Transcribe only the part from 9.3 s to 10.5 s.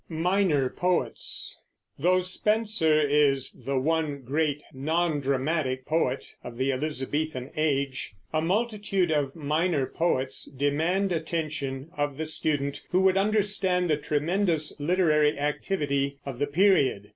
minor poets